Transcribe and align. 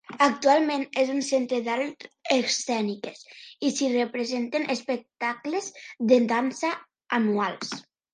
Actualment 0.25 0.83
és 1.01 1.09
un 1.15 1.19
centre 1.25 1.57
d'arts 1.65 2.07
escèniques 2.35 3.21
i 3.69 3.71
s'hi 3.75 3.89
representen 3.91 4.65
espectacles 4.75 5.69
de 6.13 6.19
dansa 6.33 6.73
anuals. 7.19 7.77